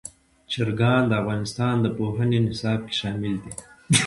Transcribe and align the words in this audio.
چرګان 0.51 1.01
د 1.07 1.11
افغانستان 1.21 1.75
د 1.81 1.85
پوهنې 1.97 2.39
نصاب 2.47 2.79
کې 2.87 2.93
شامل 3.01 3.33
دي. 3.43 3.51